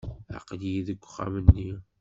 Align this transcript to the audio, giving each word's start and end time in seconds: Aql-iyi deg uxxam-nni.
Aql-iyi 0.37 0.81
deg 0.87 0.99
uxxam-nni. 1.03 1.71